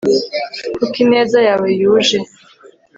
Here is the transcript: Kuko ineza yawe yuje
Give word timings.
Kuko 0.77 0.95
ineza 1.05 1.39
yawe 1.47 1.67
yuje 1.79 2.17